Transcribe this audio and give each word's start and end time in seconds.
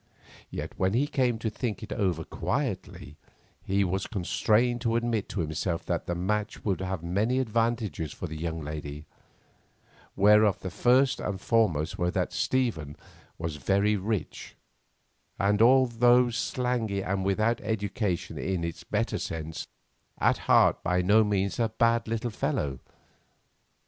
Yet 0.49 0.73
when 0.79 0.93
he 0.95 1.05
came 1.05 1.37
to 1.37 1.49
think 1.51 1.83
it 1.83 1.91
over 1.93 2.23
quietly 2.23 3.17
he 3.61 3.83
was 3.83 4.07
constrained 4.07 4.81
to 4.81 4.95
admit 4.95 5.29
to 5.29 5.41
himself 5.41 5.85
that 5.85 6.07
the 6.07 6.15
match 6.15 6.65
would 6.65 6.79
have 6.81 7.03
many 7.03 7.37
advantages 7.37 8.11
for 8.11 8.25
the 8.25 8.35
young 8.35 8.61
lady, 8.63 9.05
whereof 10.15 10.57
the 10.61 10.71
first 10.71 11.19
and 11.19 11.39
foremost 11.39 11.99
were 11.99 12.09
that 12.09 12.33
Stephen 12.33 12.95
was 13.37 13.57
very 13.57 13.95
rich, 13.95 14.55
and 15.37 15.61
although 15.61 16.31
slangy 16.31 17.03
and 17.03 17.23
without 17.23 17.61
education 17.61 18.39
in 18.39 18.63
its 18.63 18.83
better 18.83 19.19
sense, 19.19 19.67
at 20.17 20.39
heart 20.49 20.81
by 20.81 21.03
no 21.03 21.23
means 21.23 21.59
a 21.59 21.69
bad 21.69 22.07
little 22.07 22.31
fellow. 22.31 22.79